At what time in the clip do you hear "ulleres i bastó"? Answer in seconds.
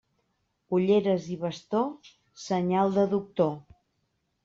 0.77-1.83